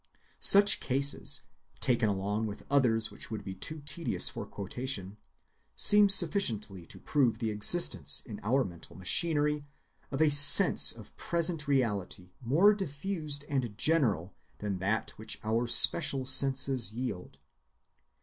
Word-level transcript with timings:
Such 0.39 0.79
cases, 0.79 1.43
taken 1.79 2.09
along 2.09 2.47
with 2.47 2.65
others 2.71 3.11
which 3.11 3.29
would 3.29 3.43
be 3.43 3.53
too 3.53 3.81
tedious 3.85 4.29
for 4.29 4.47
quotation, 4.47 5.17
seem 5.75 6.09
sufficiently 6.09 6.87
to 6.87 6.99
prove 6.99 7.37
the 7.37 7.51
existence 7.51 8.23
in 8.25 8.39
our 8.41 8.63
mental 8.63 8.95
machinery 8.95 9.63
of 10.09 10.19
a 10.19 10.31
sense 10.31 10.91
of 10.91 11.15
present 11.17 11.67
reality 11.67 12.31
more 12.41 12.73
diffused 12.73 13.45
and 13.47 13.77
general 13.77 14.33
than 14.57 14.79
that 14.79 15.11
which 15.19 15.39
our 15.43 15.67
special 15.67 16.25
senses 16.25 16.93
yield. 16.95 17.37